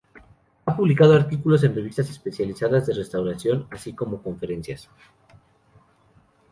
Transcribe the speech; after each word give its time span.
Ha 0.65 0.75
publicado 0.75 1.13
artículos 1.13 1.63
en 1.63 1.75
revistas 1.75 2.09
especializadas 2.09 2.87
de 2.87 2.95
restauración, 2.95 3.67
así 3.69 3.93
como 3.93 4.19
conferencias. 4.23 4.89